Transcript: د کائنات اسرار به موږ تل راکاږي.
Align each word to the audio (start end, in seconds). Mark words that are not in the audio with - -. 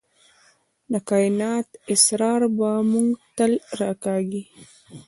د 0.91 0.93
کائنات 1.09 1.67
اسرار 1.93 2.41
به 2.57 2.69
موږ 2.91 3.09
تل 3.35 3.51
راکاږي. 3.79 4.43